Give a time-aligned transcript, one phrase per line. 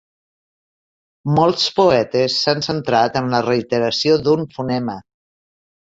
[1.39, 4.97] Molts poetes s'han centrat en la reiteració d'un fonema.